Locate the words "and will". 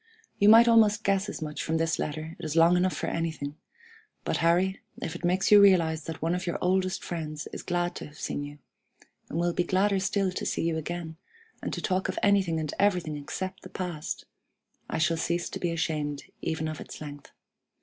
9.29-9.53